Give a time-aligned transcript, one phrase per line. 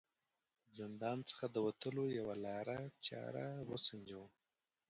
[0.77, 4.31] زندان څخه د وتلو یوه لاره چاره و سنجوم.